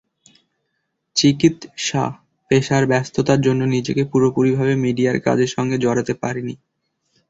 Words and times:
চিকিত্সা 1.15 2.03
পেশার 2.51 2.83
ব্যস্ততার 2.87 3.39
জন্য 3.41 3.61
নিজেকে 3.75 4.03
পুরোপুরিভাবে 4.11 4.73
মিডিয়ার 4.85 5.17
কাজের 5.25 5.49
সঙ্গে 5.55 5.77
জড়াতে 5.77 6.13
পারিনি। 6.21 6.53